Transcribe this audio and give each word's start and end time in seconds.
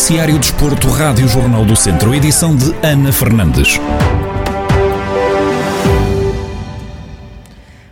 Noticiário 0.00 0.38
Desporto, 0.38 0.88
Rádio 0.88 1.28
Jornal 1.28 1.62
do 1.62 1.76
Centro, 1.76 2.14
edição 2.14 2.56
de 2.56 2.74
Ana 2.82 3.12
Fernandes. 3.12 3.78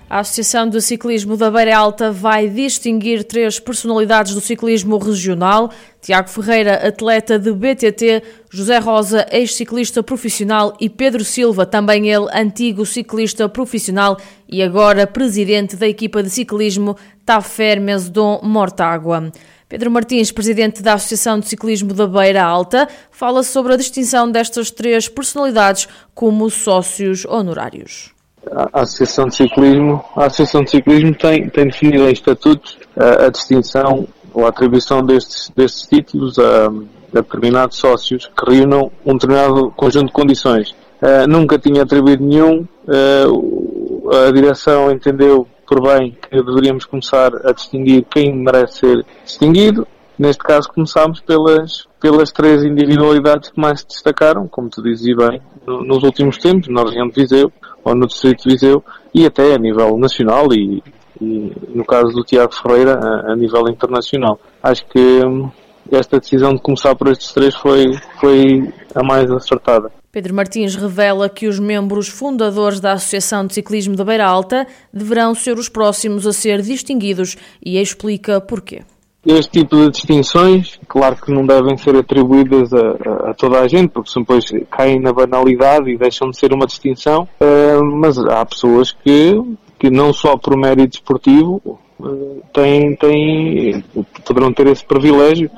A 0.09 0.21
Associação 0.21 0.71
de 0.71 0.81
Ciclismo 0.81 1.37
da 1.37 1.51
Beira 1.51 1.77
Alta 1.77 2.11
vai 2.11 2.49
distinguir 2.49 3.25
três 3.25 3.61
personalidades 3.61 4.33
do 4.35 4.41
ciclismo 4.41 4.97
regional: 4.97 5.71
Tiago 6.01 6.31
Ferreira, 6.31 6.89
atleta 6.89 7.39
de 7.39 7.53
BTT, 7.53 8.23
José 8.51 8.79
Rosa, 8.79 9.27
ex-ciclista 9.31 10.03
profissional 10.03 10.75
e 10.81 10.89
Pedro 10.89 11.23
Silva, 11.23 11.67
também 11.67 12.09
ele 12.09 12.27
antigo 12.33 12.87
ciclista 12.87 13.47
profissional 13.51 14.17
e 14.49 14.63
agora 14.63 15.07
presidente 15.07 15.77
da 15.77 15.87
equipa 15.87 16.23
de 16.23 16.31
ciclismo 16.31 16.97
Tafer 17.27 17.79
Mesdon 17.79 18.41
Mortágua. 18.43 19.31
Pedro 19.69 19.91
Martins, 19.91 20.33
presidente 20.33 20.83
da 20.83 20.95
Associação 20.95 21.39
de 21.39 21.47
Ciclismo 21.47 21.93
da 21.93 22.07
Beira 22.07 22.43
Alta, 22.43 22.89
fala 23.11 23.43
sobre 23.43 23.75
a 23.75 23.77
distinção 23.77 24.31
destas 24.31 24.71
três 24.71 25.09
personalidades 25.09 25.89
como 26.15 26.49
sócios 26.49 27.25
honorários 27.27 28.17
a 28.53 28.83
Associação 28.83 29.27
de 29.27 29.37
Ciclismo, 29.37 30.05
a 30.17 30.27
Associação 30.27 30.63
de 30.63 30.71
Ciclismo 30.71 31.15
tem, 31.15 31.49
tem 31.49 31.67
definido 31.67 32.09
em 32.09 32.13
estatutos 32.13 32.79
a, 32.97 33.27
a 33.27 33.31
distinção 33.31 34.07
ou 34.33 34.47
a 34.47 34.49
atribuição 34.49 35.03
destes, 35.05 35.51
destes 35.55 35.87
títulos 35.87 36.39
a, 36.39 36.67
a, 36.67 36.73
determinados 37.13 37.77
sócios 37.79 38.31
que 38.37 38.51
reúnam 38.51 38.91
um 39.05 39.15
determinado 39.15 39.71
conjunto 39.77 40.07
de 40.07 40.13
condições. 40.13 40.71
Uh, 41.01 41.29
nunca 41.29 41.59
tinha 41.59 41.83
atribuído 41.83 42.25
nenhum, 42.25 42.67
uh, 42.87 44.11
a 44.27 44.31
direção 44.33 44.91
entendeu 44.91 45.47
por 45.69 45.83
bem 45.83 46.17
que 46.21 46.43
deveríamos 46.43 46.87
começar 46.87 47.31
a 47.45 47.53
distinguir 47.53 48.07
quem 48.11 48.35
merece 48.35 48.79
ser 48.79 49.07
distinguido. 49.23 49.87
Neste 50.19 50.43
caso 50.43 50.69
começámos 50.73 51.21
pelas, 51.21 51.87
pelas 52.01 52.33
três 52.33 52.65
individualidades 52.65 53.51
que 53.51 53.61
mais 53.61 53.81
se 53.81 53.87
destacaram, 53.87 54.49
como 54.49 54.69
tu 54.69 54.83
dizes 54.83 55.15
bem, 55.15 55.41
no, 55.65 55.85
nos 55.85 56.03
últimos 56.03 56.39
tempos, 56.39 56.69
na 56.69 56.83
região 56.83 57.07
de 57.07 57.15
Viseu, 57.15 57.53
ou 57.85 57.95
no 57.95 58.07
Distrito 58.07 58.43
de 58.45 58.55
Viseu 58.55 58.83
e 59.15 59.27
até 59.27 59.55
a 59.55 59.59
nível 59.59 59.97
nacional 59.97 60.49
e, 60.53 60.83
e 61.21 61.53
no 61.75 61.85
caso 61.85 62.09
do 62.09 62.25
Tiago 62.25 62.53
Ferreira 62.53 62.95
a, 62.95 63.33
a, 63.33 63.37
nível 63.37 63.69
internacional. 63.69 64.41
Acho 64.63 64.85
que 64.87 64.99
hum, 65.25 65.51
esta 65.91 66.19
decisão 66.19 66.55
de 66.55 66.61
começar 66.61 66.95
por 66.95 67.09
estes 67.09 67.33
três 67.33 67.55
foi, 67.55 67.93
foi 68.21 68.73
a 68.95 69.03
mais 69.03 69.31
acertada. 69.31 69.91
Pedro 70.11 70.35
Martins 70.35 70.75
revela 70.75 71.29
que 71.29 71.47
os 71.47 71.59
membros 71.59 72.09
fundadores 72.09 72.81
da 72.81 72.93
Associação 72.93 73.47
de 73.47 73.55
Ciclismo 73.55 73.95
da 73.95 74.05
Beira 74.05 74.27
Alta 74.27 74.67
deverão 74.93 75.35
ser 75.35 75.59
os 75.59 75.69
próximos 75.69 76.27
a 76.27 76.33
ser 76.33 76.63
distinguidos 76.63 77.37
e 77.65 77.79
explica 77.79 78.41
porquê. 78.41 78.83
Este 79.27 79.61
tipo 79.61 79.77
de 79.77 79.91
distinções, 79.91 80.79
claro 80.89 81.17
que 81.17 81.31
não 81.31 81.45
devem 81.45 81.77
ser 81.77 81.95
atribuídas 81.95 82.73
a, 82.73 83.31
a, 83.31 83.35
toda 83.35 83.61
a 83.61 83.69
gente, 83.69 83.91
porque 83.91 84.11
depois 84.17 84.45
caem 84.71 85.01
na 85.01 85.13
banalidade 85.13 85.91
e 85.91 85.99
deixam 85.99 86.31
de 86.31 86.39
ser 86.39 86.53
uma 86.53 86.67
distinção, 86.67 87.29
uh, 87.41 87.85
mas 87.97 88.17
há 88.17 88.47
pessoas 88.47 88.93
que, 88.93 89.35
que 89.79 89.91
não 89.91 90.13
só 90.13 90.37
por 90.37 90.57
mérito 90.57 90.95
esportivo 90.95 91.61
uh, 92.01 92.43
têm, 92.55 92.97
têm, 92.97 93.85
poderão 94.25 94.53
ter 94.53 94.69
esse 94.69 94.85
privilégio. 94.85 95.51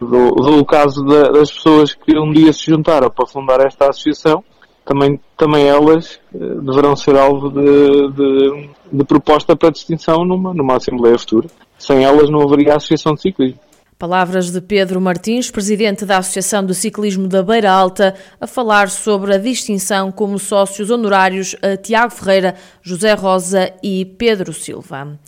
Do, 0.00 0.30
do 0.30 0.64
caso 0.64 1.04
da, 1.04 1.30
das 1.30 1.50
pessoas 1.50 1.94
que 1.94 2.16
um 2.18 2.32
dia 2.32 2.52
se 2.52 2.66
juntaram 2.66 3.10
para 3.10 3.26
fundar 3.26 3.60
esta 3.66 3.90
associação, 3.90 4.44
também, 4.84 5.20
também 5.36 5.66
elas 5.66 6.18
uh, 6.32 6.62
deverão 6.62 6.96
ser 6.96 7.16
alvo 7.16 7.50
de, 7.50 8.12
de, 8.12 8.68
de, 8.92 9.04
proposta 9.04 9.54
para 9.54 9.70
distinção 9.70 10.24
numa, 10.24 10.54
numa 10.54 10.76
Assembleia 10.76 11.18
Futura. 11.18 11.48
Sem 11.78 12.04
elas 12.04 12.30
não 12.30 12.40
haveria 12.40 12.76
Associação 12.76 13.14
de 13.14 13.20
Ciclismo. 13.20 13.60
Palavras 13.98 14.52
de 14.52 14.60
Pedro 14.60 15.00
Martins, 15.00 15.50
presidente 15.50 16.06
da 16.06 16.18
Associação 16.18 16.64
de 16.64 16.72
Ciclismo 16.74 17.26
da 17.26 17.42
Beira 17.42 17.70
Alta, 17.70 18.14
a 18.40 18.46
falar 18.46 18.88
sobre 18.88 19.34
a 19.34 19.38
distinção 19.38 20.12
como 20.12 20.38
sócios 20.38 20.88
honorários 20.88 21.56
a 21.60 21.76
Tiago 21.76 22.12
Ferreira, 22.12 22.54
José 22.80 23.12
Rosa 23.14 23.72
e 23.82 24.04
Pedro 24.04 24.52
Silva. 24.52 25.18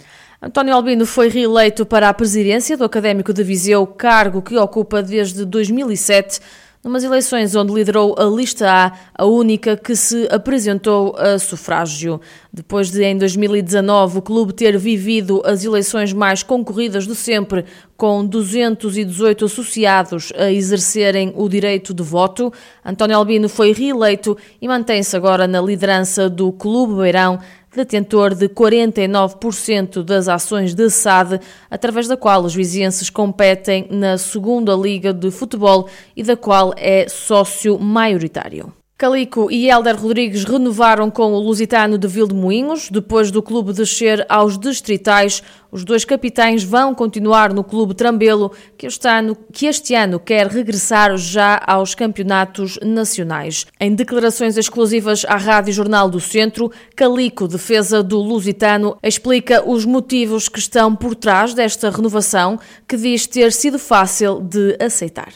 António 0.42 0.74
Albino 0.74 1.04
foi 1.04 1.28
reeleito 1.28 1.84
para 1.84 2.08
a 2.08 2.14
presidência 2.14 2.74
do 2.74 2.82
Académico 2.82 3.30
de 3.30 3.44
Viseu, 3.44 3.86
cargo 3.86 4.40
que 4.40 4.56
ocupa 4.56 5.02
desde 5.02 5.44
2007 5.44 6.40
numas 6.82 7.04
eleições 7.04 7.54
onde 7.54 7.74
liderou 7.74 8.14
a 8.18 8.24
lista 8.24 8.66
A, 8.66 8.92
a 9.14 9.26
única 9.26 9.76
que 9.76 9.94
se 9.94 10.26
apresentou 10.30 11.14
a 11.18 11.38
sufrágio. 11.38 12.20
Depois 12.50 12.90
de, 12.90 13.04
em 13.04 13.18
2019, 13.18 14.18
o 14.18 14.22
clube 14.22 14.54
ter 14.54 14.78
vivido 14.78 15.42
as 15.44 15.62
eleições 15.62 16.14
mais 16.14 16.42
concorridas 16.42 17.06
de 17.06 17.14
sempre, 17.14 17.66
com 17.98 18.24
218 18.24 19.44
associados 19.44 20.32
a 20.34 20.50
exercerem 20.50 21.34
o 21.36 21.50
direito 21.50 21.92
de 21.92 22.02
voto, 22.02 22.50
António 22.82 23.18
Albino 23.18 23.46
foi 23.46 23.74
reeleito 23.74 24.34
e 24.58 24.66
mantém-se 24.66 25.14
agora 25.14 25.46
na 25.46 25.60
liderança 25.60 26.30
do 26.30 26.50
Clube 26.50 26.94
Beirão, 26.94 27.38
detentor 27.74 28.34
de 28.34 28.48
49% 28.48 30.02
das 30.02 30.28
ações 30.28 30.74
de 30.74 30.90
SAD, 30.90 31.40
através 31.70 32.08
da 32.08 32.16
qual 32.16 32.42
os 32.42 32.54
vizienses 32.54 33.10
competem 33.10 33.86
na 33.90 34.18
segunda 34.18 34.74
Liga 34.74 35.12
de 35.12 35.30
Futebol 35.30 35.88
e 36.16 36.22
da 36.22 36.36
qual 36.36 36.74
é 36.76 37.08
sócio 37.08 37.78
maioritário. 37.78 38.79
Calico 39.00 39.50
e 39.50 39.66
Helder 39.66 39.96
Rodrigues 39.96 40.44
renovaram 40.44 41.10
com 41.10 41.32
o 41.32 41.38
Lusitano 41.38 41.96
de 41.96 42.06
Vildemoinhos. 42.06 42.90
Depois 42.90 43.30
do 43.30 43.42
clube 43.42 43.72
descer 43.72 44.26
aos 44.28 44.58
distritais, 44.58 45.42
os 45.72 45.86
dois 45.86 46.04
capitães 46.04 46.62
vão 46.62 46.94
continuar 46.94 47.54
no 47.54 47.64
clube 47.64 47.94
Trambelo, 47.94 48.52
que 48.76 48.86
este 48.86 49.08
ano, 49.08 49.34
que 49.50 49.64
este 49.64 49.94
ano 49.94 50.20
quer 50.20 50.48
regressar 50.48 51.16
já 51.16 51.58
aos 51.66 51.94
campeonatos 51.94 52.78
nacionais. 52.82 53.66
Em 53.80 53.94
declarações 53.94 54.58
exclusivas 54.58 55.24
à 55.26 55.38
Rádio 55.38 55.72
Jornal 55.72 56.10
do 56.10 56.20
Centro, 56.20 56.70
Calico, 56.94 57.48
defesa 57.48 58.02
do 58.02 58.18
Lusitano, 58.18 58.98
explica 59.02 59.66
os 59.66 59.86
motivos 59.86 60.46
que 60.46 60.58
estão 60.58 60.94
por 60.94 61.14
trás 61.14 61.54
desta 61.54 61.88
renovação, 61.88 62.60
que 62.86 62.98
diz 62.98 63.26
ter 63.26 63.50
sido 63.50 63.78
fácil 63.78 64.42
de 64.42 64.76
aceitar 64.78 65.32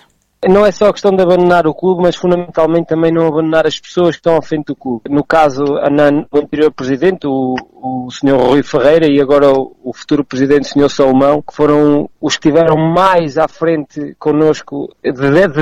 não 0.48 0.64
é 0.64 0.72
só 0.72 0.88
a 0.88 0.92
questão 0.92 1.14
de 1.14 1.22
abandonar 1.22 1.66
o 1.66 1.74
clube, 1.74 2.02
mas 2.02 2.16
fundamentalmente 2.16 2.88
também 2.88 3.12
não 3.12 3.26
abandonar 3.26 3.66
as 3.66 3.78
pessoas 3.78 4.16
que 4.16 4.20
estão 4.20 4.36
à 4.36 4.42
frente 4.42 4.66
do 4.66 4.76
clube. 4.76 5.02
No 5.08 5.24
caso, 5.24 5.64
o 5.64 6.38
anterior 6.38 6.72
presidente, 6.72 7.26
o, 7.26 7.54
o 7.74 8.10
Sr. 8.10 8.36
Rui 8.36 8.62
Ferreira, 8.62 9.06
e 9.06 9.20
agora 9.20 9.50
o, 9.50 9.76
o 9.82 9.92
futuro 9.92 10.24
presidente, 10.24 10.66
o 10.66 10.68
Sr. 10.68 10.90
Salomão, 10.90 11.42
que 11.42 11.54
foram 11.54 12.08
os 12.20 12.36
que 12.36 12.48
estiveram 12.48 12.76
mais 12.76 13.38
à 13.38 13.46
frente 13.46 14.14
connosco, 14.18 14.94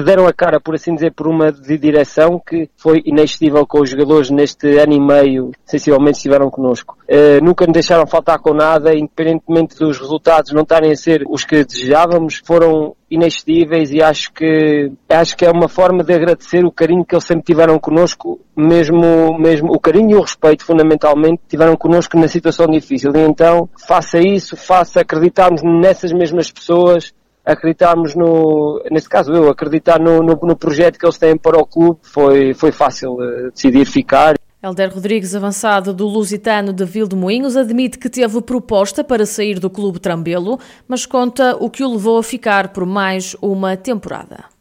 deram 0.05 0.27
a 0.27 0.33
cara, 0.33 0.61
por 0.61 0.75
assim 0.75 0.95
dizer, 0.95 1.13
por 1.13 1.27
uma 1.27 1.53
direção 1.53 2.41
que 2.45 2.69
foi 2.77 3.03
inexcedível 3.05 3.67
com 3.67 3.81
os 3.81 3.91
jogadores 3.91 4.31
neste 4.31 4.79
ano 4.79 4.93
e 4.93 5.01
meio, 5.01 5.51
sensivelmente 5.65 6.19
estiveram 6.19 6.51
connosco. 6.51 6.97
Uh, 7.09 7.45
nunca 7.45 7.67
nos 7.67 7.75
deixaram 7.75 8.07
faltar 8.07 8.39
com 8.39 8.55
nada, 8.55 8.95
independentemente 8.95 9.77
dos 9.77 9.99
resultados 9.99 10.53
não 10.53 10.63
estarem 10.63 10.93
a 10.93 10.97
ser 10.97 11.25
os 11.29 11.45
que 11.45 11.65
desejávamos, 11.65 12.41
foram 12.45 12.95
inexcedíveis 13.13 13.91
e 13.91 14.03
acho 14.03 14.33
que 14.33 14.91
acho 15.09 15.37
que 15.37 15.45
é 15.45 15.51
uma 15.51 15.69
forma 15.69 16.03
de 16.03 16.15
agradecer 16.15 16.65
o 16.65 16.73
carinho 16.73 17.05
que 17.05 17.15
eles 17.15 17.25
sempre 17.25 17.45
tiveram 17.45 17.79
connosco, 17.79 18.41
mesmo, 18.57 19.39
mesmo 19.39 19.71
o 19.71 19.79
carinho 19.79 20.13
e 20.13 20.15
o 20.15 20.21
respeito 20.23 20.65
fundamentalmente 20.65 21.43
tiveram 21.47 21.77
connosco 21.77 22.19
na 22.19 22.27
situação 22.27 22.67
difícil. 22.67 23.13
E 23.15 23.21
então 23.21 23.69
faça 23.87 24.19
isso, 24.19 24.57
faça 24.57 25.01
acreditarmos 25.01 25.63
nessas 25.63 26.13
mesmas 26.13 26.51
pessoas, 26.51 27.13
acreditarmos 27.45 28.15
no, 28.15 28.83
nesse 28.91 29.09
caso 29.09 29.33
eu, 29.33 29.51
acreditar 29.51 30.01
no, 30.01 30.21
no, 30.21 30.39
no 30.43 30.57
projeto 30.57 30.99
que 30.99 31.05
eles 31.05 31.19
têm 31.19 31.37
para 31.37 31.59
o 31.59 31.67
clube, 31.67 31.99
foi, 32.03 32.55
foi 32.55 32.73
fácil 32.73 33.13
uh, 33.15 33.51
decidir 33.53 33.85
ficar. 33.85 34.35
Helder 34.63 34.95
Rodrigues, 34.95 35.35
avançado 35.35 35.93
do 35.93 36.07
Lusitano 36.07 36.73
de 36.73 36.85
Vildemoinhos, 36.85 37.57
admite 37.57 37.99
que 37.99 38.09
teve 38.09 38.41
proposta 38.41 39.03
para 39.03 39.27
sair 39.27 39.59
do 39.59 39.69
clube 39.69 39.99
Trambelo, 39.99 40.57
mas 40.87 41.05
conta 41.05 41.57
o 41.57 41.69
que 41.69 41.83
o 41.83 41.91
levou 41.91 42.17
a 42.17 42.23
ficar 42.23 42.69
por 42.69 42.87
mais 42.87 43.35
uma 43.43 43.77
temporada 43.77 44.52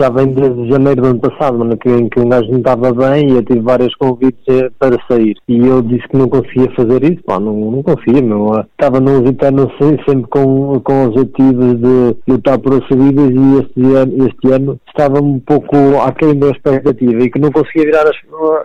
já 0.00 0.08
vem 0.08 0.28
desde 0.28 0.70
janeiro 0.70 1.02
do 1.02 1.08
ano 1.08 1.20
passado, 1.20 1.58
mano, 1.58 1.76
que, 1.76 1.90
em 1.90 2.08
que 2.08 2.18
um 2.18 2.28
gajo 2.28 2.50
não 2.50 2.58
estava 2.58 2.92
bem 2.92 3.28
e 3.28 3.32
eu 3.36 3.42
tive 3.42 3.60
vários 3.60 3.94
convites 3.96 4.42
eh, 4.48 4.70
para 4.78 4.96
sair. 5.06 5.36
E 5.46 5.58
eu 5.58 5.82
disse 5.82 6.08
que 6.08 6.16
não 6.16 6.26
conseguia 6.26 6.70
fazer 6.74 7.04
isso, 7.04 7.22
pá, 7.24 7.38
não, 7.38 7.52
não 7.70 7.82
conseguia, 7.82 8.22
meu. 8.22 8.54
Eh, 8.54 8.64
estava 8.72 8.98
no 8.98 9.18
Lusitano 9.18 9.70
sempre 9.78 10.26
com, 10.30 10.80
com 10.80 11.04
objetivos 11.04 11.78
de 11.78 12.16
lutar 12.26 12.58
por 12.58 12.74
as 12.74 12.88
subidas 12.88 13.30
e 13.30 13.58
este 13.58 13.94
ano, 13.94 14.26
este 14.26 14.52
ano 14.52 14.80
estava 14.88 15.20
um 15.20 15.38
pouco 15.40 15.76
aquém 16.02 16.38
da 16.38 16.48
expectativa 16.48 17.22
e 17.22 17.30
que 17.30 17.38
não 17.38 17.50
conseguia 17.50 17.84
virar 17.84 18.04
as, 18.04 18.16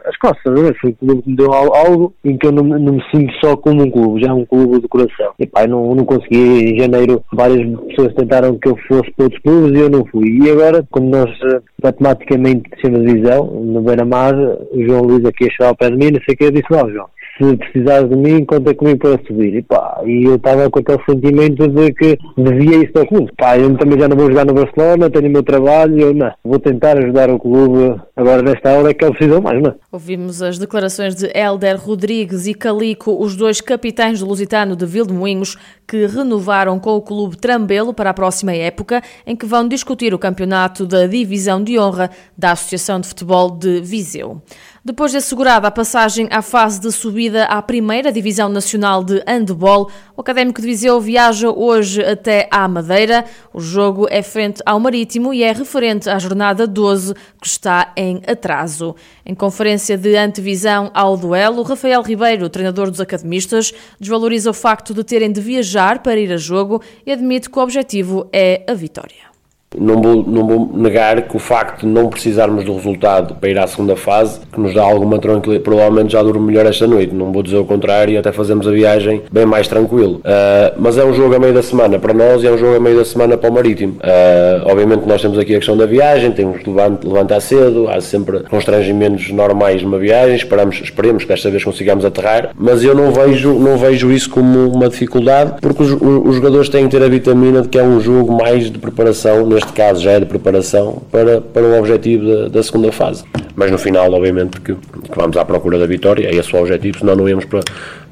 as 0.05 0.17
costas, 0.17 0.53
não 0.53 0.69
é? 0.69 0.73
Foi 0.75 0.93
que 0.93 1.05
me 1.05 1.35
deu 1.35 1.53
algo 1.53 2.13
em 2.23 2.37
que 2.37 2.47
eu 2.47 2.51
não, 2.53 2.63
não 2.63 2.93
me 2.93 3.03
sinto 3.13 3.33
só 3.43 3.57
como 3.57 3.83
um 3.83 3.91
clube, 3.91 4.21
já 4.21 4.29
é 4.29 4.33
um 4.33 4.45
clube 4.45 4.79
de 4.79 4.87
coração. 4.87 5.33
E 5.37 5.45
pá, 5.45 5.67
não, 5.67 5.93
não 5.95 6.05
consegui, 6.05 6.71
em 6.71 6.79
janeiro 6.79 7.21
várias 7.33 7.67
pessoas 7.89 8.13
tentaram 8.13 8.57
que 8.57 8.69
eu 8.69 8.77
fosse 8.87 9.11
para 9.11 9.25
outros 9.25 9.41
clubes 9.41 9.77
e 9.77 9.83
eu 9.83 9.89
não 9.89 10.05
fui. 10.05 10.39
E 10.41 10.49
agora, 10.49 10.85
como 10.91 11.09
nós 11.09 11.24
nós 11.25 11.61
matematicamente 11.81 12.69
descemos 12.69 13.01
a 13.01 13.05
divisão, 13.05 13.45
no 13.45 13.81
Beira-Mar, 13.81 14.33
o 14.35 14.85
João 14.85 15.01
Luís 15.01 15.25
aqui 15.25 15.47
achou 15.47 15.67
ao 15.67 15.75
pé 15.75 15.89
de 15.89 15.97
mim, 15.97 16.11
não 16.11 16.21
sei 16.23 16.35
o 16.35 16.37
que, 16.37 16.43
eu 16.45 16.51
disse, 16.51 16.73
ó 16.73 16.89
João, 16.89 17.07
se 17.37 17.57
precisares 17.57 18.09
de 18.09 18.15
mim, 18.15 18.45
conta 18.45 18.73
comigo 18.73 18.99
para 18.99 19.19
subir. 19.25 19.55
E 19.55 19.61
pá, 19.61 20.01
e 20.05 20.23
eu 20.23 20.35
estava 20.35 20.69
com 20.69 20.79
aquele 20.79 21.03
sentimento 21.09 21.67
de 21.67 21.93
que 21.93 22.17
devia 22.37 22.77
isso 22.77 22.97
ao 22.97 23.05
clube. 23.05 23.31
Pá, 23.37 23.57
eu 23.57 23.75
também 23.77 23.99
já 23.99 24.07
não 24.07 24.17
vou 24.17 24.29
jogar 24.29 24.45
no 24.45 24.53
Barcelona, 24.53 25.09
tenho 25.09 25.27
o 25.27 25.31
meu 25.31 25.43
trabalho, 25.43 25.99
eu 25.99 26.13
não, 26.13 26.31
vou 26.43 26.59
tentar 26.59 26.97
ajudar 26.97 27.29
o 27.29 27.39
clube 27.39 27.99
agora 28.15 28.41
nesta 28.41 28.69
hora 28.69 28.91
é 28.91 28.93
que 28.93 29.03
eles 29.03 29.17
precisam 29.17 29.41
mais, 29.41 29.61
não 29.61 29.71
é? 29.71 29.75
Ouvimos 29.91 30.41
as 30.41 30.57
declarações 30.57 31.15
de 31.15 31.29
Helder 31.37 31.77
Rodrigues 31.79 32.47
e 32.47 32.53
Calico, 32.53 33.11
os 33.21 33.35
dois 33.35 33.59
capitães 33.59 34.19
do 34.19 34.25
Lusitano 34.25 34.75
de 34.75 34.85
Vildemoinhos, 34.85 35.57
que 35.87 36.05
renovaram 36.05 36.79
com 36.79 36.95
o 36.95 37.01
clube 37.01 37.37
Trambelo 37.37 37.93
para 37.93 38.11
a 38.11 38.13
próxima 38.13 38.53
época, 38.53 39.03
em 39.27 39.35
que 39.35 39.45
vão 39.45 39.67
discutir 39.67 40.13
o 40.13 40.19
campeonato 40.19 40.85
da 40.85 41.05
Divisão 41.05 41.63
de 41.63 41.77
Honra 41.77 42.09
da 42.37 42.51
Associação 42.51 42.99
de 42.99 43.07
Futebol 43.07 43.51
de 43.51 43.81
Viseu. 43.81 44.41
Depois 44.83 45.11
de 45.11 45.17
assegurada 45.17 45.67
a 45.67 45.71
passagem 45.71 46.27
à 46.29 46.43
fase 46.43 46.79
de 46.79 46.91
subida 46.91 47.24
à 47.29 47.61
primeira 47.61 48.11
Divisão 48.11 48.49
Nacional 48.49 49.03
de 49.03 49.23
Handball, 49.27 49.89
o 50.15 50.21
Académico 50.21 50.61
de 50.61 50.67
Viseu 50.67 50.99
viaja 51.01 51.49
hoje 51.49 52.03
até 52.03 52.47
à 52.51 52.67
Madeira. 52.67 53.25
O 53.53 53.59
jogo 53.59 54.07
é 54.09 54.21
frente 54.21 54.61
ao 54.65 54.79
Marítimo 54.79 55.33
e 55.33 55.43
é 55.43 55.51
referente 55.51 56.09
à 56.09 56.17
jornada 56.19 56.65
12, 56.65 57.13
que 57.41 57.47
está 57.47 57.91
em 57.97 58.21
atraso. 58.27 58.95
Em 59.25 59.33
conferência 59.33 59.97
de 59.97 60.15
antevisão 60.15 60.91
ao 60.93 61.17
duelo, 61.17 61.63
Rafael 61.63 62.01
Ribeiro, 62.01 62.49
treinador 62.49 62.89
dos 62.89 63.01
academistas, 63.01 63.73
desvaloriza 63.99 64.49
o 64.49 64.53
facto 64.53 64.93
de 64.93 65.03
terem 65.03 65.31
de 65.31 65.41
viajar 65.41 65.99
para 65.99 66.19
ir 66.19 66.31
a 66.31 66.37
jogo 66.37 66.81
e 67.05 67.11
admite 67.11 67.49
que 67.49 67.59
o 67.59 67.61
objetivo 67.61 68.29
é 68.31 68.63
a 68.67 68.73
vitória. 68.73 69.34
Não 69.79 70.01
vou, 70.01 70.23
não 70.27 70.47
vou 70.47 70.71
negar 70.73 71.21
que 71.23 71.35
o 71.35 71.39
facto 71.39 71.81
de 71.81 71.87
não 71.87 72.09
precisarmos 72.09 72.63
do 72.63 72.73
resultado 72.73 73.35
para 73.35 73.49
ir 73.49 73.59
à 73.59 73.67
segunda 73.67 73.95
fase, 73.95 74.39
que 74.51 74.59
nos 74.59 74.73
dá 74.73 74.83
alguma 74.83 75.19
tranquilidade, 75.19 75.63
provavelmente 75.63 76.13
já 76.13 76.21
durmo 76.23 76.45
melhor 76.45 76.65
esta 76.65 76.87
noite. 76.87 77.13
Não 77.13 77.31
vou 77.31 77.43
dizer 77.43 77.57
o 77.57 77.65
contrário 77.65 78.13
e 78.13 78.17
até 78.17 78.31
fazemos 78.31 78.67
a 78.67 78.71
viagem 78.71 79.23
bem 79.31 79.45
mais 79.45 79.67
tranquilo. 79.67 80.15
Uh, 80.15 80.75
mas 80.77 80.97
é 80.97 81.05
um 81.05 81.13
jogo 81.13 81.35
a 81.35 81.39
meio 81.39 81.53
da 81.53 81.63
semana 81.63 81.99
para 81.99 82.13
nós 82.13 82.43
e 82.43 82.47
é 82.47 82.51
um 82.51 82.57
jogo 82.57 82.75
a 82.75 82.79
meio 82.79 82.97
da 82.97 83.05
semana 83.05 83.37
para 83.37 83.49
o 83.49 83.53
Marítimo. 83.53 83.93
Uh, 83.93 84.69
obviamente 84.69 85.05
nós 85.05 85.21
temos 85.21 85.37
aqui 85.37 85.53
a 85.53 85.57
questão 85.57 85.77
da 85.77 85.85
viagem, 85.85 86.31
temos 86.31 86.61
que 86.61 86.69
levantar 86.69 87.39
cedo, 87.39 87.87
há 87.89 87.99
sempre 88.01 88.41
constrangimentos 88.41 89.29
normais 89.31 89.81
numa 89.81 89.97
viagem, 89.97 90.35
esperamos, 90.35 90.79
esperemos 90.81 91.23
que 91.23 91.29
desta 91.29 91.49
vez 91.49 91.63
consigamos 91.63 92.05
aterrar, 92.05 92.51
mas 92.57 92.83
eu 92.83 92.95
não 92.95 93.11
vejo, 93.11 93.53
não 93.53 93.77
vejo 93.77 94.11
isso 94.11 94.29
como 94.29 94.69
uma 94.69 94.89
dificuldade, 94.89 95.53
porque 95.61 95.83
os, 95.83 95.91
os 95.91 96.35
jogadores 96.35 96.69
têm 96.69 96.85
que 96.85 96.97
ter 96.97 97.03
a 97.03 97.07
vitamina 97.07 97.61
de 97.61 97.69
que 97.69 97.77
é 97.77 97.83
um 97.83 97.99
jogo 97.99 98.33
mais 98.33 98.71
de 98.71 98.77
preparação 98.77 99.45
neste 99.45 99.64
neste 99.65 99.73
caso 99.73 100.01
já 100.01 100.11
é 100.11 100.19
de 100.19 100.25
preparação 100.25 101.01
para, 101.11 101.41
para 101.41 101.63
o 101.63 101.79
objetivo 101.79 102.25
da, 102.25 102.47
da 102.49 102.63
segunda 102.63 102.91
fase. 102.91 103.23
Mas 103.55 103.71
no 103.71 103.77
final, 103.77 104.11
obviamente, 104.11 104.59
que, 104.61 104.75
que, 104.75 105.15
vamos 105.15 105.35
à 105.37 105.43
procura 105.43 105.79
da 105.79 105.85
vitória, 105.85 106.27
é 106.27 106.35
esse 106.35 106.55
o 106.55 106.59
objetivo, 106.59 106.99
senão 106.99 107.15
não 107.15 107.27
íamos 107.27 107.45
para, 107.45 107.61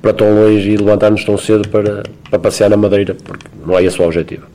para 0.02 0.14
tão 0.14 0.34
longe 0.34 0.72
e 0.72 0.78
levantar-nos 0.78 1.24
tão 1.24 1.38
cedo 1.38 1.68
para, 1.70 2.04
para 2.30 2.40
passear 2.40 2.70
na 2.70 2.78
Madeira, 2.78 3.16
porque 3.24 3.46
não 3.66 3.78
é 3.78 3.84
esse 3.84 4.02
o 4.02 4.06
objetivo. 4.06 4.48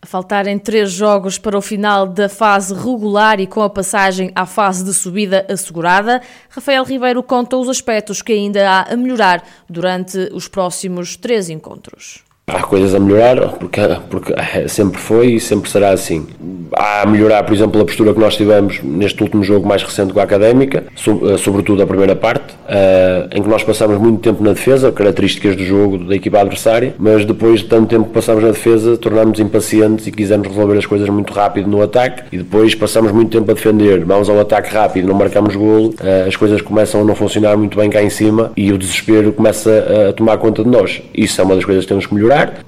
A 0.00 0.06
faltarem 0.06 0.58
três 0.58 0.92
jogos 0.92 1.38
para 1.38 1.58
o 1.58 1.60
final 1.60 2.06
da 2.06 2.28
fase 2.28 2.72
regular 2.72 3.40
e 3.40 3.48
com 3.48 3.62
a 3.62 3.68
passagem 3.68 4.30
à 4.32 4.46
fase 4.46 4.84
de 4.84 4.94
subida 4.94 5.44
assegurada, 5.48 6.22
Rafael 6.48 6.84
Ribeiro 6.84 7.20
conta 7.20 7.56
os 7.56 7.68
aspectos 7.68 8.22
que 8.22 8.32
ainda 8.32 8.70
há 8.70 8.92
a 8.92 8.96
melhorar 8.96 9.42
durante 9.68 10.16
os 10.32 10.46
próximos 10.46 11.16
três 11.16 11.50
encontros. 11.50 12.27
Há 12.48 12.62
coisas 12.62 12.94
a 12.94 12.98
melhorar, 12.98 13.52
porque, 13.52 13.80
porque 14.08 14.34
sempre 14.68 14.98
foi 14.98 15.34
e 15.34 15.40
sempre 15.40 15.70
será 15.70 15.90
assim. 15.90 16.26
Há 16.76 17.02
a 17.02 17.06
melhorar, 17.06 17.42
por 17.44 17.54
exemplo, 17.54 17.80
a 17.80 17.84
postura 17.84 18.12
que 18.12 18.20
nós 18.20 18.36
tivemos 18.36 18.80
neste 18.82 19.22
último 19.22 19.42
jogo 19.42 19.66
mais 19.66 19.82
recente 19.82 20.12
com 20.12 20.20
a 20.20 20.22
Académica, 20.22 20.84
eh, 20.96 21.36
sobretudo 21.38 21.82
a 21.82 21.86
primeira 21.86 22.14
parte, 22.14 22.54
eh, 22.68 23.28
em 23.34 23.42
que 23.42 23.48
nós 23.48 23.62
passamos 23.62 23.98
muito 23.98 24.20
tempo 24.20 24.42
na 24.42 24.52
defesa, 24.52 24.92
características 24.92 25.56
do 25.56 25.64
jogo 25.64 25.98
da 25.98 26.14
equipa 26.14 26.40
adversária, 26.40 26.94
mas 26.98 27.24
depois 27.24 27.60
de 27.60 27.66
tanto 27.66 27.86
tempo 27.86 28.06
que 28.06 28.12
passamos 28.12 28.42
na 28.42 28.50
defesa, 28.50 28.96
tornámos 28.96 29.38
impacientes 29.40 30.06
e 30.06 30.12
quisemos 30.12 30.48
resolver 30.48 30.78
as 30.78 30.86
coisas 30.86 31.08
muito 31.08 31.32
rápido 31.32 31.68
no 31.68 31.82
ataque, 31.82 32.24
e 32.32 32.38
depois 32.38 32.74
passamos 32.74 33.12
muito 33.12 33.30
tempo 33.30 33.50
a 33.50 33.54
defender, 33.54 34.04
vamos 34.04 34.28
ao 34.28 34.38
ataque 34.40 34.72
rápido, 34.72 35.08
não 35.08 35.14
marcamos 35.14 35.54
golo, 35.56 35.94
eh, 36.02 36.26
as 36.28 36.36
coisas 36.36 36.60
começam 36.60 37.00
a 37.00 37.04
não 37.04 37.14
funcionar 37.14 37.56
muito 37.56 37.78
bem 37.78 37.88
cá 37.88 38.02
em 38.02 38.10
cima 38.10 38.52
e 38.56 38.72
o 38.72 38.78
desespero 38.78 39.32
começa 39.32 40.08
a 40.08 40.12
tomar 40.12 40.36
conta 40.38 40.62
de 40.62 40.68
nós. 40.68 41.02
Isso 41.14 41.40
é 41.40 41.44
uma 41.44 41.54
das 41.54 41.64
coisas 41.64 41.84
que 41.84 41.88
temos 41.88 42.06
que 42.06 42.14
melhorar 42.14 42.64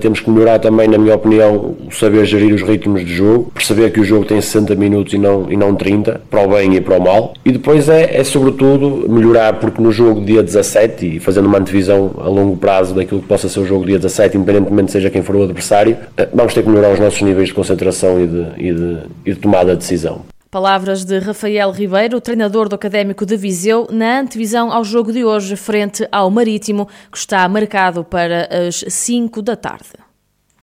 temos 0.00 0.20
que 0.20 0.30
melhorar 0.30 0.58
também, 0.58 0.88
na 0.88 0.98
minha 0.98 1.14
opinião, 1.14 1.76
o 1.86 1.90
saber 1.92 2.24
gerir 2.24 2.54
os 2.54 2.62
ritmos 2.62 3.04
de 3.04 3.14
jogo, 3.14 3.31
perceber 3.40 3.90
que 3.90 4.00
o 4.00 4.04
jogo 4.04 4.24
tem 4.24 4.40
60 4.40 4.74
minutos 4.74 5.12
e 5.12 5.18
não, 5.18 5.50
e 5.50 5.56
não 5.56 5.74
30, 5.74 6.20
para 6.30 6.44
o 6.44 6.48
bem 6.48 6.74
e 6.74 6.80
para 6.80 6.98
o 6.98 7.02
mal. 7.02 7.34
E 7.44 7.52
depois 7.52 7.88
é, 7.88 8.16
é 8.16 8.24
sobretudo 8.24 9.08
melhorar, 9.08 9.60
porque 9.60 9.80
no 9.80 9.92
jogo 9.92 10.24
dia 10.24 10.42
17, 10.42 11.16
e 11.16 11.20
fazendo 11.20 11.46
uma 11.46 11.58
antevisão 11.58 12.14
a 12.18 12.28
longo 12.28 12.56
prazo 12.56 12.94
daquilo 12.94 13.20
que 13.20 13.28
possa 13.28 13.48
ser 13.48 13.60
o 13.60 13.66
jogo 13.66 13.84
dia 13.84 13.98
17, 13.98 14.36
independentemente 14.36 14.92
seja 14.92 15.10
quem 15.10 15.22
for 15.22 15.36
o 15.36 15.42
adversário, 15.42 15.96
uh, 16.18 16.28
vamos 16.34 16.54
ter 16.54 16.62
que 16.62 16.68
melhorar 16.68 16.92
os 16.92 17.00
nossos 17.00 17.20
níveis 17.22 17.48
de 17.48 17.54
concentração 17.54 18.20
e 18.22 18.26
de, 18.26 18.46
e 18.58 18.74
de, 18.74 18.98
e 19.26 19.32
de 19.32 19.38
tomada 19.38 19.72
de 19.72 19.78
decisão. 19.78 20.22
Palavras 20.52 21.02
de 21.02 21.18
Rafael 21.18 21.70
Ribeiro, 21.70 22.20
treinador 22.20 22.68
do 22.68 22.74
Académico 22.74 23.24
de 23.24 23.38
Viseu, 23.38 23.88
na 23.90 24.20
antevisão 24.20 24.70
ao 24.70 24.84
jogo 24.84 25.10
de 25.10 25.24
hoje 25.24 25.56
frente 25.56 26.06
ao 26.12 26.30
Marítimo, 26.30 26.86
que 27.10 27.16
está 27.16 27.48
marcado 27.48 28.04
para 28.04 28.46
as 28.68 28.84
5 28.86 29.40
da 29.40 29.56
tarde. 29.56 30.01